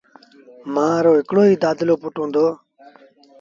مآ 0.73 0.87
رو 1.03 1.11
هڪڙو 1.19 1.43
ئيٚ 1.49 1.61
دآدلو 1.63 1.95
پُٽ 2.01 2.15
هُݩدو 2.21 2.45